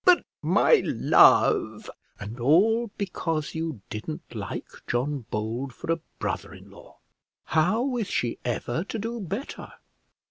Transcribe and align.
"But, 0.03 0.25
my 0.41 0.81
love" 0.83 1.87
"And 2.19 2.39
all 2.39 2.89
because 2.97 3.53
you 3.53 3.81
didn't 3.91 4.33
like 4.33 4.65
John 4.87 5.25
Bold 5.29 5.73
for 5.75 5.91
a 5.93 5.99
brother 6.17 6.55
in 6.55 6.71
law. 6.71 6.97
How 7.43 7.97
is 7.97 8.07
she 8.07 8.39
ever 8.43 8.83
to 8.85 8.97
do 8.97 9.19
better? 9.19 9.73